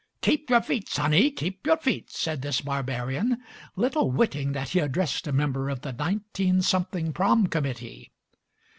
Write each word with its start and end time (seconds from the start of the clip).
"Keep 0.21 0.49
your 0.49 0.61
feet, 0.63 0.89
sonny; 0.89 1.29
keep 1.29 1.63
your 1.67 1.77
feet/' 1.77 2.09
said 2.09 2.41
this 2.41 2.61
barbarian, 2.61 3.37
little 3.75 4.09
witting 4.09 4.51
that 4.53 4.69
he 4.69 4.79
addressed 4.79 5.27
a 5.27 5.31
member 5.31 5.69
of 5.69 5.81
the 5.81 5.93
nineteen 5.93 6.63
something 6.63 7.13
prom, 7.13 7.45
committee. 7.45 8.11